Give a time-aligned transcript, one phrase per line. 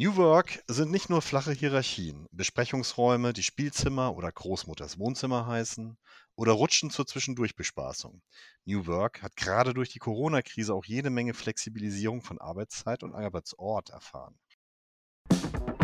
[0.00, 5.96] New Work sind nicht nur flache Hierarchien, Besprechungsräume, die Spielzimmer oder Großmutters Wohnzimmer heißen
[6.36, 8.22] oder Rutschen zur Zwischendurchbespaßung.
[8.64, 13.90] New Work hat gerade durch die Corona-Krise auch jede Menge Flexibilisierung von Arbeitszeit und Arbeitsort
[13.90, 14.38] erfahren.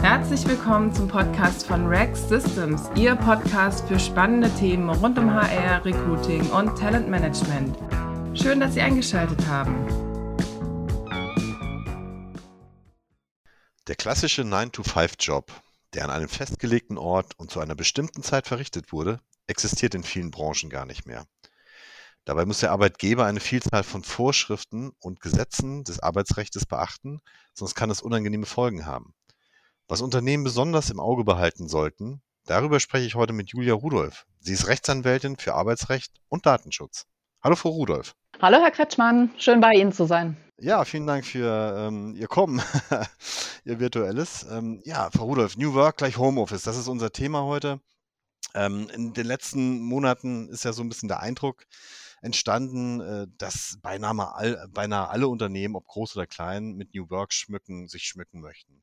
[0.01, 5.85] Herzlich willkommen zum Podcast von Rex Systems, Ihr Podcast für spannende Themen rund um HR,
[5.85, 7.77] Recruiting und Talentmanagement.
[8.39, 10.04] Schön, dass Sie eingeschaltet haben.
[13.87, 15.53] Der klassische 9-to-5-Job,
[15.93, 20.31] der an einem festgelegten Ort und zu einer bestimmten Zeit verrichtet wurde, existiert in vielen
[20.31, 21.27] Branchen gar nicht mehr.
[22.25, 27.21] Dabei muss der Arbeitgeber eine Vielzahl von Vorschriften und Gesetzen des Arbeitsrechts beachten,
[27.53, 29.13] sonst kann es unangenehme Folgen haben.
[29.87, 34.25] Was Unternehmen besonders im Auge behalten sollten, darüber spreche ich heute mit Julia Rudolph.
[34.41, 37.05] Sie ist Rechtsanwältin für Arbeitsrecht und Datenschutz.
[37.43, 38.17] Hallo, Frau Rudolph.
[38.41, 39.29] Hallo, Herr Kretschmann.
[39.37, 40.39] Schön bei Ihnen zu sein.
[40.59, 42.63] Ja, vielen Dank für ähm, Ihr Kommen,
[43.65, 44.47] Ihr virtuelles.
[44.49, 47.81] Ähm, ja, Frau Rudolph, New Work gleich Homeoffice, das ist unser Thema heute.
[48.55, 51.67] Ähm, in den letzten Monaten ist ja so ein bisschen der Eindruck
[52.23, 57.33] entstanden, äh, dass beinahe, all, beinahe alle Unternehmen, ob groß oder klein, mit New Work
[57.33, 58.83] schmücken, sich schmücken möchten.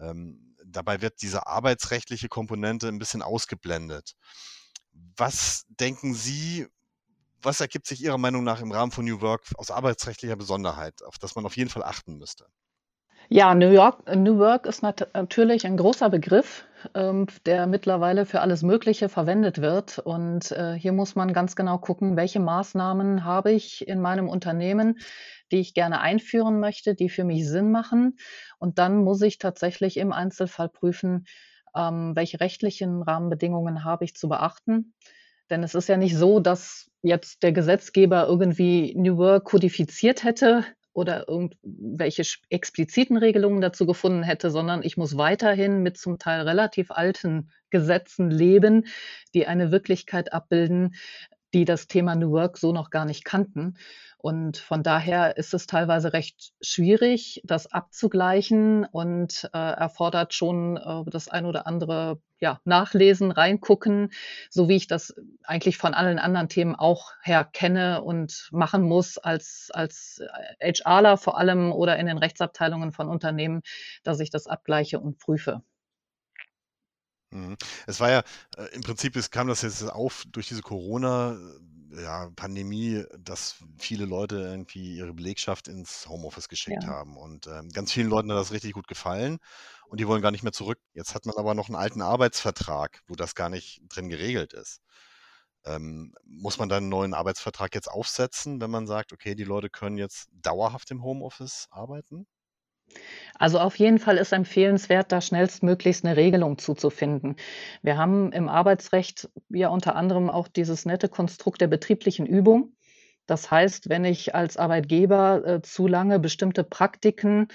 [0.00, 4.16] Ähm, dabei wird diese arbeitsrechtliche Komponente ein bisschen ausgeblendet.
[5.16, 6.66] Was denken Sie,
[7.44, 11.18] was ergibt sich Ihrer Meinung nach im Rahmen von New Work aus arbeitsrechtlicher Besonderheit, auf
[11.18, 12.46] das man auf jeden Fall achten müsste?
[13.30, 18.42] Ja, New, York, New Work ist nat natürlich ein großer Begriff, ähm, der mittlerweile für
[18.42, 19.98] alles Mögliche verwendet wird.
[19.98, 24.98] Und äh, hier muss man ganz genau gucken, welche Maßnahmen habe ich in meinem Unternehmen,
[25.50, 28.16] die ich gerne einführen möchte, die für mich Sinn machen.
[28.58, 31.24] Und dann muss ich tatsächlich im Einzelfall prüfen,
[31.74, 34.94] ähm, welche rechtlichen Rahmenbedingungen habe ich zu beachten.
[35.48, 40.64] Denn es ist ja nicht so, dass jetzt der Gesetzgeber irgendwie New Work kodifiziert hätte
[40.94, 46.90] oder irgendwelche expliziten Regelungen dazu gefunden hätte, sondern ich muss weiterhin mit zum Teil relativ
[46.90, 48.86] alten Gesetzen leben,
[49.34, 50.94] die eine Wirklichkeit abbilden,
[51.52, 53.76] die das Thema New Work so noch gar nicht kannten.
[54.18, 61.10] Und von daher ist es teilweise recht schwierig, das abzugleichen und äh, erfordert schon äh,
[61.10, 64.12] das ein oder andere ja, Nachlesen, reingucken,
[64.50, 69.16] so wie ich das eigentlich von allen anderen Themen auch her kenne und machen muss
[69.16, 70.20] als, als
[70.60, 73.62] HRler vor allem oder in den Rechtsabteilungen von Unternehmen,
[74.02, 75.62] dass ich das abgleiche und prüfe.
[77.30, 77.56] Mhm.
[77.86, 78.22] Es war ja,
[78.58, 81.38] äh, im Prinzip es kam das jetzt auf durch diese Corona,
[82.00, 86.88] ja, Pandemie, dass viele Leute irgendwie ihre Belegschaft ins Homeoffice geschickt Ja.
[86.88, 87.16] haben.
[87.16, 89.38] Und ähm, ganz vielen Leuten hat das richtig gut gefallen
[89.88, 90.78] und die wollen gar nicht mehr zurück.
[90.94, 94.80] Jetzt hat man aber noch einen alten Arbeitsvertrag, wo das gar nicht drin geregelt ist.
[95.66, 99.70] Ähm, muss man dann einen neuen Arbeitsvertrag jetzt aufsetzen, wenn man sagt, okay, die Leute
[99.70, 102.26] können jetzt dauerhaft im Homeoffice arbeiten?
[103.36, 107.36] Also auf jeden Fall ist empfehlenswert, da schnellstmöglichst eine Regelung zuzufinden.
[107.82, 112.74] Wir haben im Arbeitsrecht ja unter anderem auch dieses nette Konstrukt der betrieblichen Übung.
[113.26, 117.48] Das heißt, wenn ich als Arbeitgeber äh, zu lange bestimmte Praktiken,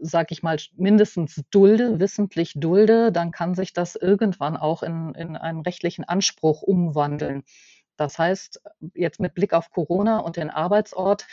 [0.00, 5.36] sage ich mal, mindestens dulde, wissentlich dulde, dann kann sich das irgendwann auch in, in
[5.36, 7.44] einen rechtlichen Anspruch umwandeln.
[7.96, 8.62] Das heißt,
[8.94, 11.26] jetzt mit Blick auf Corona und den Arbeitsort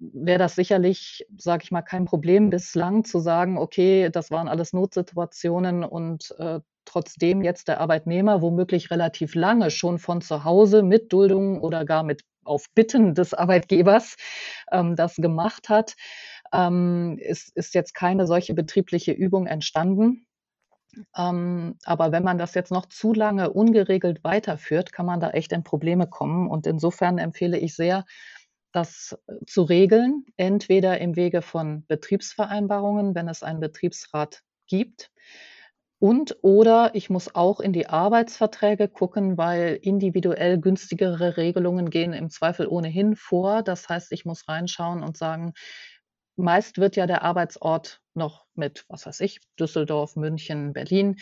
[0.00, 4.72] wäre das sicherlich, sage ich mal, kein Problem bislang zu sagen, okay, das waren alles
[4.72, 11.12] Notsituationen und äh, trotzdem jetzt der Arbeitnehmer womöglich relativ lange schon von zu Hause mit
[11.12, 14.16] Duldung oder gar mit auf Bitten des Arbeitgebers
[14.72, 15.94] ähm, das gemacht hat,
[16.52, 20.26] ähm, ist, ist jetzt keine solche betriebliche Übung entstanden.
[21.16, 25.52] Ähm, aber wenn man das jetzt noch zu lange ungeregelt weiterführt, kann man da echt
[25.52, 26.48] in Probleme kommen.
[26.48, 28.04] Und insofern empfehle ich sehr,
[28.72, 35.10] das äh, zu regeln, entweder im Wege von Betriebsvereinbarungen, wenn es einen Betriebsrat gibt,
[36.00, 42.30] und oder ich muss auch in die Arbeitsverträge gucken, weil individuell günstigere Regelungen gehen im
[42.30, 43.62] Zweifel ohnehin vor.
[43.62, 45.52] Das heißt, ich muss reinschauen und sagen,
[46.40, 51.16] Meist wird ja der Arbeitsort noch mit, was weiß ich, Düsseldorf, München, Berlin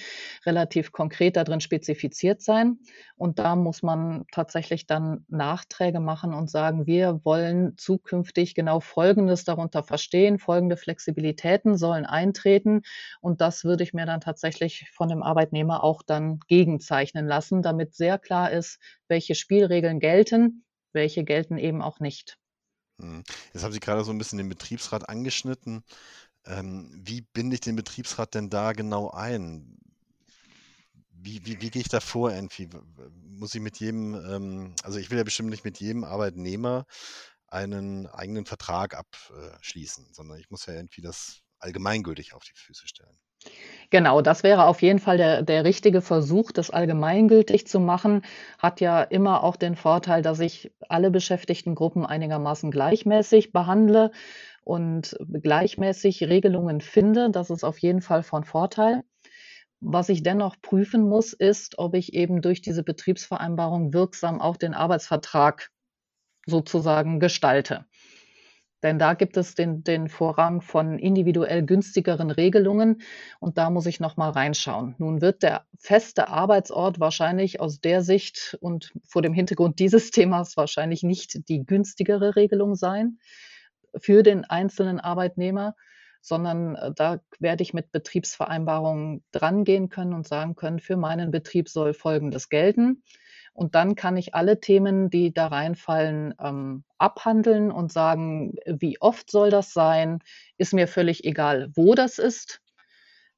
[0.47, 2.79] relativ konkret da drin spezifiziert sein.
[3.17, 9.44] Und da muss man tatsächlich dann Nachträge machen und sagen, wir wollen zukünftig genau Folgendes
[9.44, 12.82] darunter verstehen, folgende Flexibilitäten sollen eintreten.
[13.20, 17.94] Und das würde ich mir dann tatsächlich von dem Arbeitnehmer auch dann gegenzeichnen lassen, damit
[17.94, 22.38] sehr klar ist, welche Spielregeln gelten, welche gelten eben auch nicht.
[22.99, 23.25] Mhm.
[23.53, 25.83] Jetzt haben Sie gerade so ein bisschen den Betriebsrat angeschnitten.
[26.45, 29.79] Ähm, wie binde ich den Betriebsrat denn da genau ein?
[31.11, 32.69] Wie, wie, wie gehe ich da vor irgendwie?
[33.25, 36.87] Muss ich mit jedem, ähm, also ich will ja bestimmt nicht mit jedem Arbeitnehmer
[37.49, 43.19] einen eigenen Vertrag abschließen, sondern ich muss ja irgendwie das allgemeingültig auf die Füße stellen.
[43.91, 48.23] Genau, das wäre auf jeden Fall der, der richtige Versuch, das allgemeingültig zu machen.
[48.59, 54.11] Hat ja immer auch den Vorteil, dass ich alle beschäftigten Gruppen einigermaßen gleichmäßig behandle
[54.65, 57.31] und gleichmäßig Regelungen finde.
[57.31, 59.05] Das ist auf jeden Fall von Vorteil.
[59.81, 64.75] Was ich dennoch prüfen muss, ist, ob ich eben durch diese Betriebsvereinbarung wirksam auch den
[64.75, 65.71] Arbeitsvertrag
[66.47, 67.87] sozusagen gestalte.
[68.83, 73.03] Denn da gibt es den, den Vorrang von individuell günstigeren Regelungen
[73.41, 74.95] und da muss ich nochmal reinschauen.
[74.99, 80.57] Nun wird der feste Arbeitsort wahrscheinlich aus der Sicht und vor dem Hintergrund dieses Themas
[80.57, 83.19] wahrscheinlich nicht die günstigere Regelung sein
[83.97, 85.75] für den einzelnen Arbeitnehmer,
[86.21, 91.69] sondern äh, da werde ich mit Betriebsvereinbarungen drangehen können und sagen können, für meinen Betrieb
[91.69, 93.03] soll Folgendes gelten.
[93.58, 99.28] Und dann kann ich alle Themen, die da reinfallen, ähm, abhandeln und sagen, wie oft
[99.32, 100.20] soll das sein?
[100.58, 102.60] Ist mir völlig egal, wo das ist.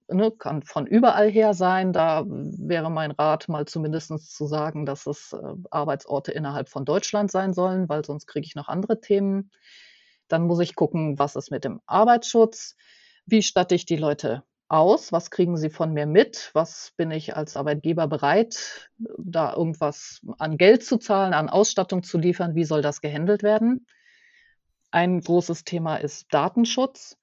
[0.08, 1.94] Ne, kann von überall her sein.
[1.94, 7.31] Da wäre mein Rat mal zumindest zu sagen, dass es äh, Arbeitsorte innerhalb von Deutschland
[7.31, 9.50] sein sollen, weil sonst kriege ich noch andere Themen.
[10.28, 12.76] Dann muss ich gucken, was ist mit dem Arbeitsschutz?
[13.25, 15.12] Wie statte ich die Leute aus?
[15.12, 16.50] Was kriegen sie von mir mit?
[16.55, 22.19] Was bin ich als Arbeitgeber bereit, da irgendwas an Geld zu zahlen, an Ausstattung zu
[22.19, 22.55] liefern?
[22.55, 23.87] Wie soll das gehandelt werden?
[24.90, 27.19] Ein großes Thema ist Datenschutz.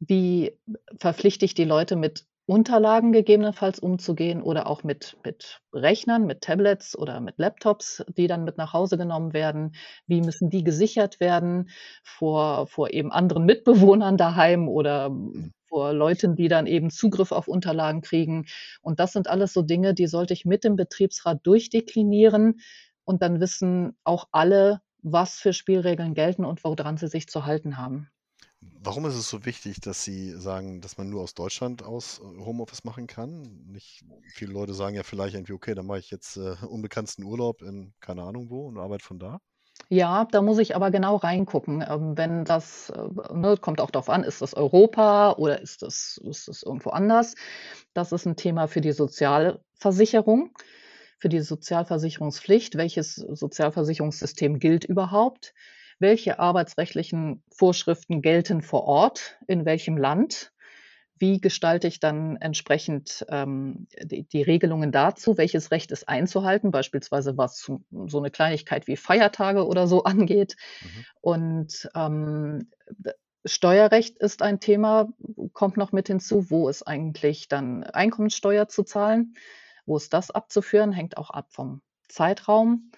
[0.00, 0.56] Wie
[0.98, 6.96] verpflichte ich die Leute mit Unterlagen gegebenenfalls umzugehen oder auch mit, mit Rechnern, mit Tablets
[6.96, 9.74] oder mit Laptops, die dann mit nach Hause genommen werden.
[10.06, 11.68] Wie müssen die gesichert werden
[12.02, 15.52] vor, vor eben anderen Mitbewohnern daheim oder mhm.
[15.68, 18.46] Vor Leuten, die dann eben Zugriff auf Unterlagen kriegen.
[18.82, 22.60] Und das sind alles so Dinge, die sollte ich mit dem Betriebsrat durchdeklinieren
[23.04, 27.76] und dann wissen auch alle, was für Spielregeln gelten und woran sie sich zu halten
[27.78, 28.08] haben.
[28.60, 32.22] Warum ist es so wichtig, dass Sie sagen, dass man nur aus Deutschland aus äh,
[32.22, 33.42] Homeoffice machen kann?
[33.66, 37.62] Nicht viele Leute sagen ja vielleicht irgendwie: „Okay, dann mache ich jetzt, äh, unbekannten Urlaub
[37.62, 39.40] in keine Ahnung wo und arbeite von da.“
[39.90, 41.82] Ja, da muss ich aber genau reingucken.
[41.88, 46.20] Ähm, wenn das, äh, ne, kommt auch darauf an, ist das Europa oder ist das
[46.24, 47.34] ist das irgendwo anders?
[47.94, 50.50] Das ist ein Thema für die Sozialversicherung,
[51.18, 52.76] für die Sozialversicherungspflicht.
[52.76, 55.54] Welches Sozialversicherungssystem gilt überhaupt?
[55.98, 60.52] welche arbeitsrechtlichen Vorschriften gelten vor Ort, in welchem Land,
[61.18, 67.36] wie gestalte ich dann entsprechend ähm, die, die, Regelungen dazu, welches Recht ist einzuhalten, beispielsweise
[67.36, 67.70] was
[68.06, 70.56] so eine Kleinigkeit wie Feiertage oder so angeht.
[70.80, 71.04] Mhm.
[71.20, 72.68] Und ähm,
[73.44, 75.08] Steuerrecht ist ein Thema,
[75.52, 79.34] kommt noch mit hinzu, wo ist eigentlich dann Einkommenssteuer zu zahlen,
[79.86, 82.90] wo ist das abzuführen, hängt auch ab vom Zeitraum.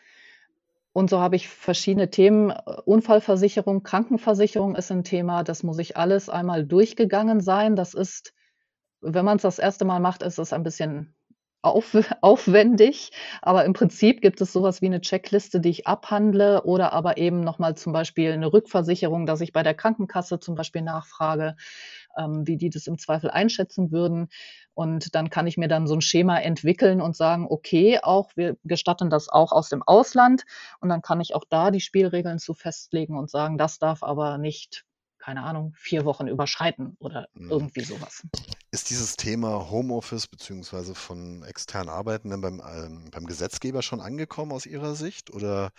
[0.92, 2.52] Und so habe ich verschiedene Themen.
[2.84, 5.44] Unfallversicherung, Krankenversicherung ist ein Thema.
[5.44, 7.76] Das muss ich alles einmal durchgegangen sein.
[7.76, 8.32] Das ist,
[9.00, 11.14] wenn man es das erste Mal macht, ist es ein bisschen
[11.62, 13.12] auf, aufwendig.
[13.42, 17.40] Aber im Prinzip gibt es sowas wie eine Checkliste, die ich abhandle oder aber eben
[17.40, 21.56] nochmal zum Beispiel eine Rückversicherung, dass ich bei der Krankenkasse zum Beispiel nachfrage,
[22.16, 24.28] ähm, wie die das im Zweifel einschätzen würden.
[24.74, 28.56] Und dann kann ich mir dann so ein Schema entwickeln und sagen, okay, auch wir
[28.64, 30.44] gestatten das auch aus dem Ausland.
[30.80, 34.38] Und dann kann ich auch da die Spielregeln zu festlegen und sagen, das darf aber
[34.38, 34.84] nicht
[35.20, 37.50] keine Ahnung, vier Wochen überschreiten oder mhm.
[37.50, 38.26] irgendwie sowas.
[38.72, 44.52] Ist dieses Thema Homeoffice beziehungsweise von externen Arbeiten denn beim, ähm, beim Gesetzgeber schon angekommen
[44.52, 45.70] aus Ihrer Sicht oder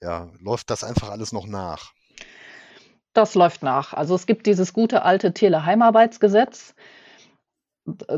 [0.00, 1.92] ja, läuft das einfach alles noch nach?
[3.14, 3.94] Das läuft nach.
[3.94, 6.74] Also es gibt dieses gute alte Teleheimarbeitsgesetz.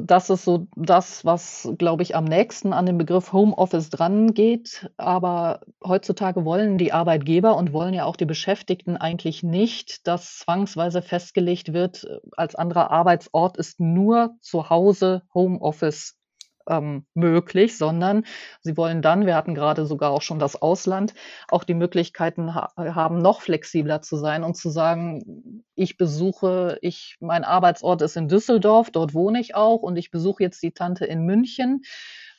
[0.00, 4.90] Das ist so das, was, glaube ich, am nächsten an den Begriff Homeoffice drangeht.
[4.96, 11.02] Aber heutzutage wollen die Arbeitgeber und wollen ja auch die Beschäftigten eigentlich nicht, dass zwangsweise
[11.02, 16.19] festgelegt wird, als anderer Arbeitsort ist nur zu Hause Homeoffice
[16.68, 18.24] ähm, möglich, sondern
[18.60, 21.14] sie wollen dann, wir hatten gerade sogar auch schon das Ausland,
[21.48, 27.16] auch die Möglichkeiten ha haben, noch flexibler zu sein und zu sagen, ich besuche, ich,
[27.20, 31.04] mein Arbeitsort ist in Düsseldorf, dort wohne ich auch und ich besuche jetzt die Tante
[31.04, 31.82] in München.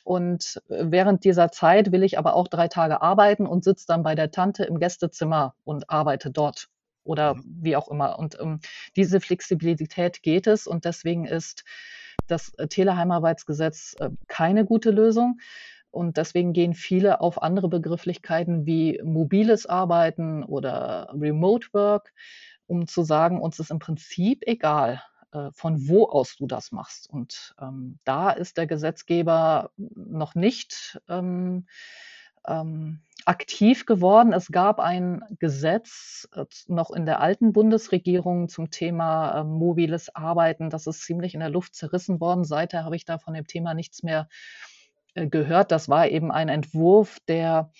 [0.04, 4.16] Und während dieser Zeit will ich aber auch drei Tage arbeiten und sitze dann bei
[4.16, 6.68] der Tante im Gästezimmer und arbeite dort
[7.04, 7.42] oder mhm.
[7.60, 8.18] wie auch immer.
[8.18, 8.60] Und um ähm,
[8.96, 11.64] diese Flexibilität geht es und deswegen ist
[12.26, 15.38] das äh, Teleheimarbeitsgesetz äh, keine gute Lösung.
[15.90, 22.14] Und deswegen gehen viele auf andere Begrifflichkeiten wie mobiles Arbeiten oder Remote Work,
[22.66, 27.10] um zu sagen, uns ist im Prinzip egal, äh, von wo aus du das machst.
[27.10, 31.66] Und ähm, da ist der Gesetzgeber noch nicht ähm,
[32.46, 34.32] ähm, aktiv geworden.
[34.32, 40.70] Es gab ein Gesetz äh, noch in der alten Bundesregierung zum Thema äh, mobiles Arbeiten.
[40.70, 42.44] Das ist ziemlich in der Luft zerrissen worden.
[42.44, 44.28] Seither habe ich da von dem Thema nichts mehr
[45.14, 45.72] äh, gehört.
[45.72, 47.70] Das war eben ein Entwurf, der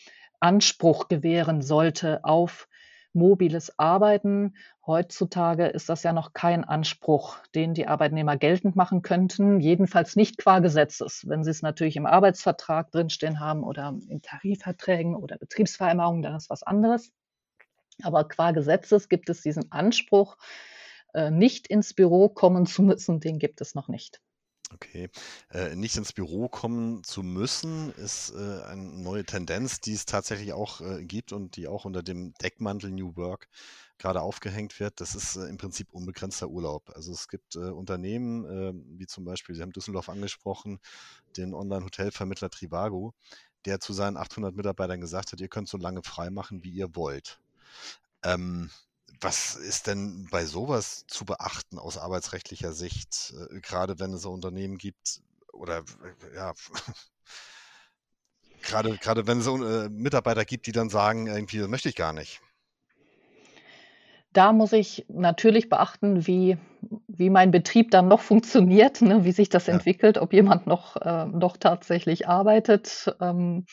[0.41, 2.69] Anspruch gewähren sollte auf
[3.15, 4.55] mobiles Arbeiten.
[4.87, 10.39] Heutzutage ist das ja noch kein Anspruch, den die Arbeitnehmer geltend machen könnten, jedenfalls nicht
[10.39, 11.29] qua Gesetzes.
[11.29, 16.51] Wenn sie es natürlich im Arbeitsvertrag drinstehen haben oder in Tarifverträgen oder Betriebsvereinbarungen, dann ist
[16.51, 17.13] was anderes.
[18.03, 20.37] Aber qua Gesetzes gibt es diesen Anspruch,
[21.15, 24.21] äh, nicht ins Büro kommen zu müssen, den gibt es noch nicht.
[24.75, 25.11] Okay.
[25.51, 30.53] Äh, nicht ins Büro kommen zu müssen, ist äh, eine neue Tendenz, die es tatsächlich
[30.53, 33.49] auch äh, gibt und die auch unter dem Deckmantel New Work
[33.99, 35.01] gerade aufgehängt wird.
[35.01, 36.91] Das ist äh, im Prinzip unbegrenzter Urlaub.
[36.95, 40.81] Also es gibt äh, Unternehmen, äh, wie zum Beispiel, Sie haben Düsseldorf angesprochen,
[41.37, 43.15] den Online-Hotelvermittler Trivago,
[43.65, 46.95] der zu seinen 800 Mitarbeitern gesagt hat, ihr könnt so lange frei machen, wie ihr
[46.97, 47.41] wollt.
[48.25, 48.71] Ähm,
[49.23, 54.33] was ist denn bei sowas zu beachten aus arbeitsrechtlicher Sicht, äh, gerade wenn es so
[54.33, 55.21] Unternehmen gibt
[55.53, 56.53] oder äh, ja,
[58.63, 61.97] gerade, gerade wenn es so äh, Mitarbeiter gibt, die dann sagen, irgendwie, das möchte ich
[61.97, 62.41] gar nicht?
[64.33, 66.57] Da muss ich natürlich beachten, wie,
[67.07, 69.75] wie mein Betrieb dann noch funktioniert, ne, wie sich das ja.
[69.75, 73.15] entwickelt, ob jemand noch, äh, noch tatsächlich arbeitet.
[73.21, 73.67] Ähm,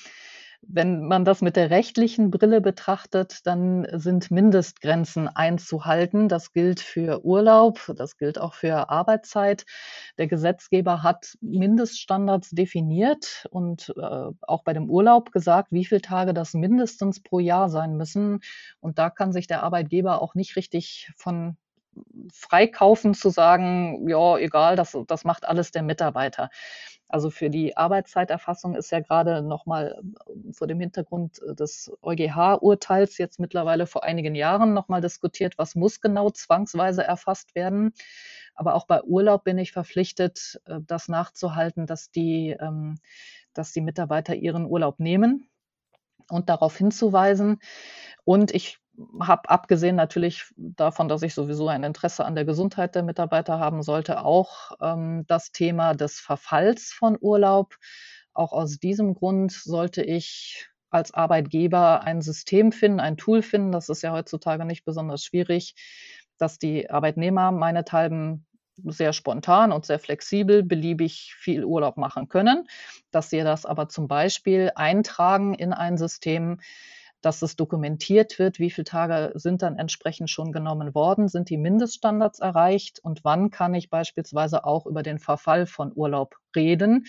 [0.62, 6.28] wenn man das mit der rechtlichen Brille betrachtet, dann sind Mindestgrenzen einzuhalten.
[6.28, 9.66] Das gilt für Urlaub, das gilt auch für Arbeitszeit.
[10.18, 16.34] Der Gesetzgeber hat Mindeststandards definiert und äh, auch bei dem Urlaub gesagt, wie viele Tage
[16.34, 18.42] das mindestens pro Jahr sein müssen.
[18.80, 21.58] Und da kann sich der Arbeitgeber auch nicht richtig von
[22.32, 26.50] freikaufen zu sagen, ja, egal, das, das macht alles der Mitarbeiter.
[27.12, 33.18] Also für die Arbeitszeiterfassung ist ja gerade nochmal äh, vor dem Hintergrund äh, des EuGH-Urteils
[33.18, 37.94] jetzt mittlerweile vor einigen Jahren nochmal diskutiert, was muss genau zwangsweise erfasst werden.
[38.54, 43.00] Aber auch bei Urlaub bin ich verpflichtet, äh, das nachzuhalten, dass die, ähm,
[43.54, 45.50] dass die Mitarbeiter ihren Urlaub nehmen
[46.30, 47.60] und darauf hinzuweisen.
[48.24, 48.78] Und ich
[49.20, 53.84] habe abgesehen natürlich davon, dass ich sowieso ein Interesse an der Gesundheit der Mitarbeiter haben
[53.84, 57.76] sollte, auch ähm, das Thema des Verfalls von Urlaub.
[58.34, 63.72] Auch aus diesem Grund sollte ich als Arbeitgeber ein System finden, ein Tool finden.
[63.72, 65.76] Das ist ja heutzutage nicht besonders schwierig,
[66.38, 68.46] dass die Arbeitnehmer meinethalben
[68.86, 72.68] sehr spontan und sehr flexibel beliebig viel Urlaub machen können,
[73.12, 76.60] dass sie das aber zum Beispiel eintragen in ein System,
[77.22, 81.58] dass es dokumentiert wird, wie viele Tage sind dann entsprechend schon genommen worden, sind die
[81.58, 87.06] Mindeststandards erreicht und wann kann ich beispielsweise auch über den Verfall von Urlaub reden.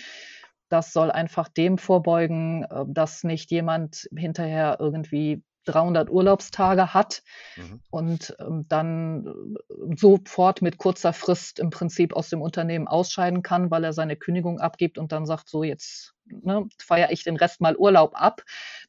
[0.68, 7.22] Das soll einfach dem vorbeugen, äh, dass nicht jemand hinterher irgendwie 300 Urlaubstage hat
[7.56, 7.80] mhm.
[7.90, 13.70] und ähm, dann äh, sofort mit kurzer Frist im Prinzip aus dem Unternehmen ausscheiden kann,
[13.70, 17.60] weil er seine Kündigung abgibt und dann sagt, so jetzt ne, feiere ich den Rest
[17.60, 18.42] mal Urlaub ab.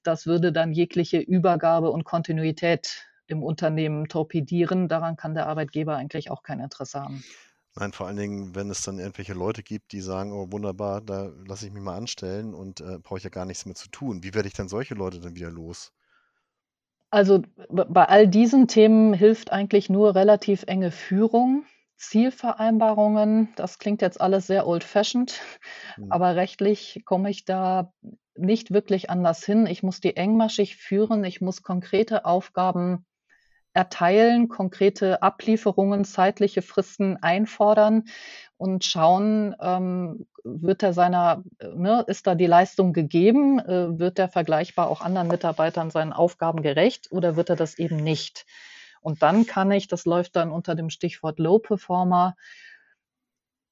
[0.03, 4.87] Das würde dann jegliche Übergabe und Kontinuität im Unternehmen torpedieren.
[4.87, 7.23] Daran kann der Arbeitgeber eigentlich auch kein Interesse haben.
[7.75, 11.31] Nein, vor allen Dingen, wenn es dann irgendwelche Leute gibt, die sagen, oh wunderbar, da
[11.47, 14.23] lasse ich mich mal anstellen und äh, brauche ich ja gar nichts mehr zu tun.
[14.23, 15.93] Wie werde ich dann solche Leute dann wieder los?
[17.11, 21.65] Also bei all diesen Themen hilft eigentlich nur relativ enge Führung.
[21.97, 25.39] Zielvereinbarungen, das klingt jetzt alles sehr old-fashioned,
[25.97, 26.11] mhm.
[26.11, 27.93] aber rechtlich komme ich da
[28.35, 29.67] nicht wirklich anders hin.
[29.67, 33.05] Ich muss die engmaschig führen, ich muss konkrete Aufgaben
[33.73, 38.05] erteilen, konkrete Ablieferungen, zeitliche Fristen einfordern
[38.57, 44.29] und schauen, ähm, wird er seiner, ne, ist da die Leistung gegeben, äh, wird er
[44.29, 48.45] vergleichbar auch anderen Mitarbeitern seinen Aufgaben gerecht oder wird er das eben nicht?
[49.01, 52.35] Und dann kann ich, das läuft dann unter dem Stichwort Low Performer,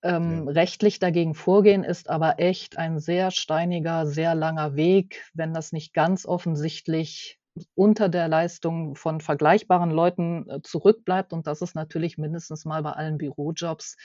[0.01, 0.51] ähm, okay.
[0.51, 5.93] rechtlich dagegen vorgehen, ist aber echt ein sehr steiniger, sehr langer Weg, wenn das nicht
[5.93, 7.38] ganz offensichtlich
[7.75, 11.33] unter der Leistung von vergleichbaren Leuten äh, zurückbleibt.
[11.33, 13.97] Und das ist natürlich mindestens mal bei allen Bürojobs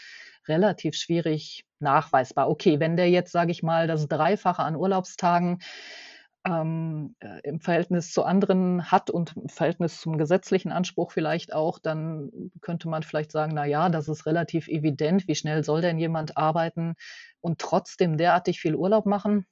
[0.48, 2.48] relativ schwierig nachweisbar.
[2.48, 5.60] Okay, wenn der jetzt, sage ich mal, das Dreifache an Urlaubstagen
[6.46, 11.78] ähm, äh, im Verhältnis zu anderen hat und im Verhältnis zum gesetzlichen Anspruch vielleicht auch,
[11.78, 12.30] dann
[12.60, 15.26] könnte man vielleicht sagen, na ja, das ist relativ evident.
[15.26, 16.94] Wie schnell soll denn jemand arbeiten
[17.40, 19.46] und trotzdem derartig viel Urlaub machen?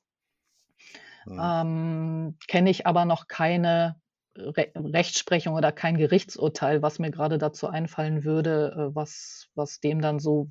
[1.27, 1.41] Mhm.
[1.41, 3.97] Ähm, Kenne ich aber noch keine
[4.37, 10.01] Re Rechtsprechung oder kein Gerichtsurteil, was mir gerade dazu einfallen würde, äh, was, was dem
[10.01, 10.49] dann so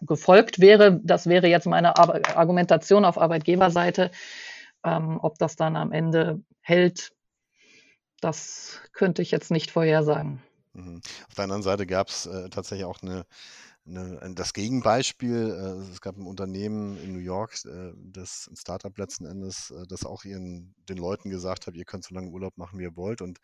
[0.00, 1.00] gefolgt wäre.
[1.02, 4.10] Das wäre jetzt meine Ar Argumentation auf Arbeitgeberseite.
[4.84, 7.12] Ähm, ob das dann am Ende hält,
[8.20, 10.42] das könnte ich jetzt nicht vorhersagen.
[10.74, 11.00] Mhm.
[11.28, 13.24] Auf der anderen Seite gab es äh, tatsächlich auch eine,
[13.86, 15.50] eine, das Gegenbeispiel.
[15.50, 19.86] Äh, es gab ein Unternehmen in New York, äh, das ein Startup letzten Endes, äh,
[19.88, 22.96] das auch ihren, den Leuten gesagt hat, ihr könnt so lange Urlaub machen, wie ihr
[22.96, 23.20] wollt.
[23.22, 23.38] Und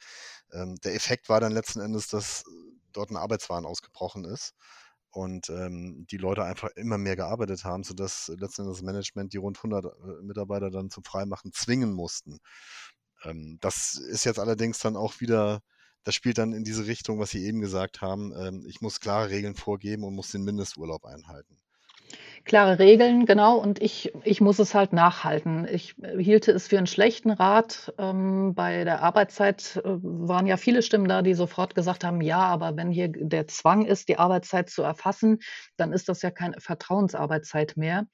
[0.52, 2.44] ähm, der Effekt war dann letzten Endes, dass
[2.92, 4.54] dort ein Arbeitswahn ausgebrochen ist
[5.11, 9.38] und ähm, die Leute einfach immer mehr gearbeitet haben, sodass letzten Endes das Management die
[9.38, 12.38] rund 100 äh, Mitarbeiter dann zum Freimachen zwingen mussten.
[13.25, 15.61] Ähm, das ist jetzt allerdings dann auch wieder,
[16.04, 18.33] das spielt dann in diese Richtung, was Sie eben gesagt haben.
[18.37, 21.61] Ähm, ich muss klare Regeln vorgeben und muss den Mindesturlaub einhalten
[22.45, 25.66] klare Regeln, genau, und ich, ich muss es halt nachhalten.
[25.71, 27.92] Ich hielte es für einen schlechten Rat.
[27.99, 32.38] Ähm, bei der Arbeitszeit äh, waren ja viele Stimmen da, die sofort gesagt haben, ja,
[32.38, 35.38] aber wenn hier der Zwang ist, die Arbeitszeit zu erfassen,
[35.76, 38.07] dann ist das ja keine Vertrauensarbeitszeit mehr.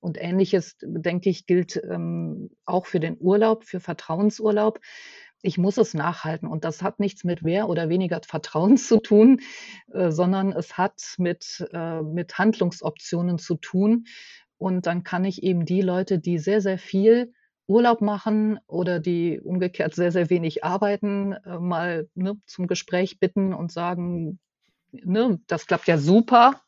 [0.00, 4.80] Und ähnliches, denke ich, gilt ähm, auch für den Urlaub, für Vertrauensurlaub
[5.42, 6.48] ich muss es nachhalten.
[6.48, 9.40] Und das hat nichts mit mehr oder weniger Vertrauen zu tun,
[9.92, 14.04] äh, sondern es hat mit, äh, mit Handlungsoptionen zu tun.
[14.56, 17.32] Und dann kann ich eben die Leute, die sehr, sehr viel
[17.66, 23.54] Urlaub machen oder die umgekehrt sehr, sehr wenig arbeiten, äh, mal ne, zum Gespräch bitten
[23.54, 24.38] und sagen,
[24.92, 26.60] ne, das klappt ja super.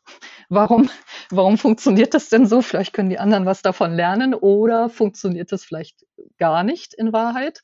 [0.49, 0.91] Warum,
[1.31, 2.63] warum funktioniert das denn so?
[2.63, 6.05] Vielleicht können die anderen was davon lernen oder funktioniert das vielleicht
[6.39, 7.63] gar nicht in Wahrheit.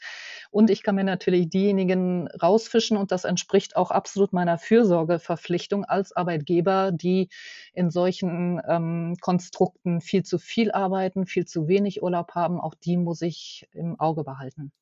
[0.51, 6.13] Und ich kann mir natürlich diejenigen rausfischen und das entspricht auch absolut meiner Fürsorgeverpflichtung als
[6.13, 7.29] Arbeitgeber, die
[7.73, 12.61] in solchen ähm, Konstrukten viel zu viel arbeiten, viel zu wenig Urlaub haben.
[12.61, 14.73] Auch die muss ich im Auge behalten.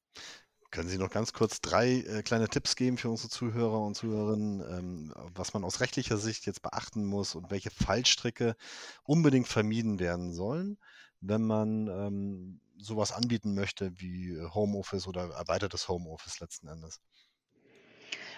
[0.71, 4.61] Können Sie noch ganz kurz drei äh, kleine Tipps geben für unsere Zuhörer und Zuhörerinnen,
[4.61, 8.55] ähm, was man aus rechtlicher Sicht jetzt beachten muss und welche Fallstricke
[9.03, 10.77] unbedingt vermieden werden sollen,
[11.21, 17.01] wenn man ähm, sowas anbieten möchte wie äh, Homeoffice oder erweitertes Homeoffice letzten Endes?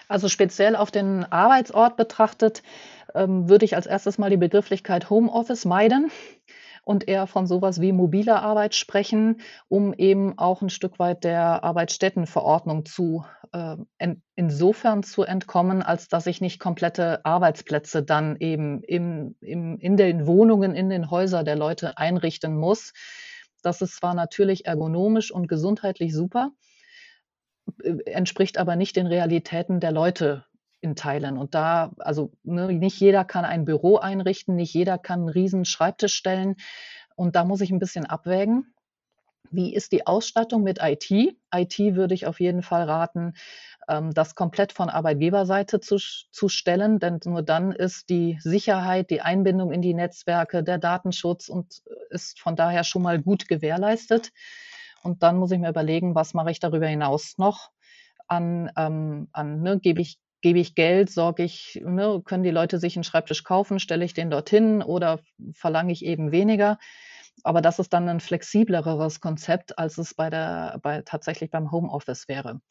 [0.07, 2.63] Also speziell auf den Arbeitsort betrachtet,
[3.15, 6.11] ähm, würde ich als erstes mal die Begrifflichkeit Homeoffice meiden
[6.83, 11.63] und eher von sowas wie mobiler Arbeit sprechen, um eben auch ein Stück weit der
[11.63, 18.83] Arbeitsstättenverordnung zu äh, in, insofern zu entkommen, als dass ich nicht komplette Arbeitsplätze dann eben
[18.83, 22.93] im, im, in den Wohnungen, in den Häusern der Leute einrichten muss.
[23.61, 26.51] Das ist zwar natürlich ergonomisch und gesundheitlich super,
[27.83, 30.45] äh, entspricht aber nicht den Realitäten der Leute
[30.81, 31.37] in Teilen.
[31.37, 35.65] Und da, also ne, nicht jeder kann ein Büro einrichten, nicht jeder kann einen riesen
[35.65, 36.55] Schreibtisch stellen.
[37.15, 38.73] Und da muss ich ein bisschen abwägen.
[39.51, 41.11] Wie ist die Ausstattung mit IT?
[41.53, 43.33] IT würde ich auf jeden Fall raten,
[43.87, 49.21] ähm, das komplett von Arbeitgeberseite zu, zu stellen, denn nur dann ist die Sicherheit, die
[49.21, 54.31] Einbindung in die Netzwerke, der Datenschutz und äh, ist von daher schon mal gut gewährleistet.
[55.03, 57.71] Und dann muss ich mir überlegen, was mache ich darüber hinaus noch
[58.27, 62.79] an, ähm, an ne, gebe ich gebe ich Geld, sorge ich, ne, können die Leute
[62.79, 65.19] sich einen Schreibtisch kaufen, stelle ich den dorthin oder
[65.53, 66.79] verlange ich eben weniger.
[67.43, 72.27] Aber das ist dann ein flexibleres Konzept, als es bei der, bei, tatsächlich beim Homeoffice
[72.27, 72.61] wäre.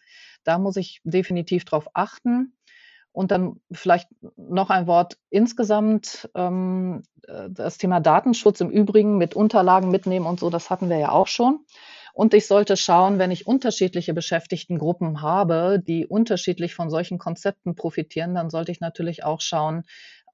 [0.45, 2.57] Da muss ich definitiv drauf achten.
[3.13, 6.31] Und dann vielleicht noch ein Wort insgesamt.
[6.37, 7.03] Ähm,
[7.49, 11.27] das Thema Datenschutz im Übrigen mit Unterlagen mitnehmen und so, das hatten wir ja auch
[11.27, 11.65] schon.
[12.13, 18.35] Und ich sollte schauen, wenn ich unterschiedliche Beschäftigtengruppen habe, die unterschiedlich von solchen Konzepten profitieren,
[18.35, 19.85] dann sollte ich natürlich auch schauen,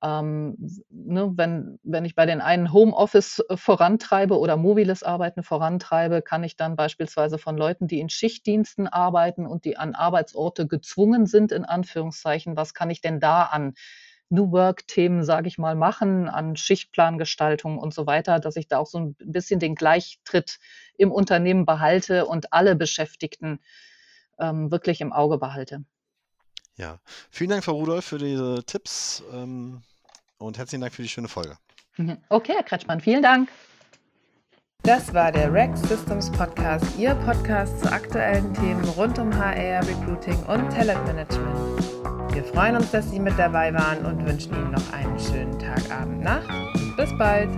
[0.03, 0.57] ähm,
[0.91, 6.45] ne, wenn, wenn ich bei den einen Homeoffice äh, vorantreibe oder mobiles Arbeiten vorantreibe, kann
[6.45, 11.53] ich dann beispielsweise von Leuten, die in Schichtdiensten arbeiten und die an Arbeitsorte gezwungen sind,
[11.53, 13.75] in Anführungszeichen, was kann ich denn da an
[14.29, 18.87] New Work-Themen, sage ich mal, machen, an Schichtplangestaltung und so weiter, dass ich da auch
[18.87, 20.59] so ein bisschen den Gleichtritt
[20.99, 23.61] im Unternehmen behalte und alle Beschäftigten
[24.39, 25.85] ähm, wirklich im Auge behalte.
[26.77, 26.99] Ja,
[27.31, 29.83] vielen Dank, Frau Rudolph, für diese Tipps ähm,
[30.39, 31.57] und herzlichen Dank für die schöne Folge.
[32.29, 33.49] Okay, Herr Kretschmann, vielen Dank.
[34.83, 40.41] Das war der Rex Systems Podcast, Ihr Podcast zu aktuellen Themen rund um HR, Recruiting
[40.45, 42.35] und Talentmanagement.
[42.35, 45.91] Wir freuen uns, dass Sie mit dabei waren und wünschen Ihnen noch einen schönen Tag,
[45.91, 46.47] Abend, Nacht.
[46.97, 47.49] Bis bald!